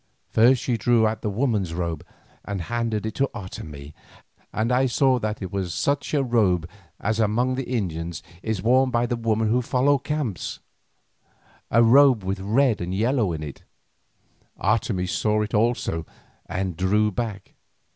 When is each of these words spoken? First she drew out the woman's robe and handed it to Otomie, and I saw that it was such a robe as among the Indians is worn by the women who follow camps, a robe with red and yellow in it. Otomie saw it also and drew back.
First 0.31 0.63
she 0.63 0.77
drew 0.77 1.05
out 1.05 1.21
the 1.21 1.29
woman's 1.29 1.75
robe 1.75 2.03
and 2.43 2.59
handed 2.61 3.05
it 3.05 3.13
to 3.13 3.29
Otomie, 3.35 3.93
and 4.51 4.71
I 4.71 4.87
saw 4.87 5.19
that 5.19 5.43
it 5.43 5.51
was 5.51 5.75
such 5.75 6.15
a 6.15 6.23
robe 6.23 6.67
as 6.99 7.19
among 7.19 7.53
the 7.53 7.69
Indians 7.69 8.23
is 8.41 8.63
worn 8.63 8.89
by 8.89 9.05
the 9.05 9.15
women 9.15 9.49
who 9.51 9.61
follow 9.61 9.99
camps, 9.99 10.59
a 11.69 11.83
robe 11.83 12.23
with 12.23 12.39
red 12.39 12.81
and 12.81 12.95
yellow 12.95 13.31
in 13.31 13.43
it. 13.43 13.61
Otomie 14.59 15.05
saw 15.07 15.43
it 15.43 15.53
also 15.53 16.07
and 16.49 16.75
drew 16.75 17.11
back. 17.11 17.53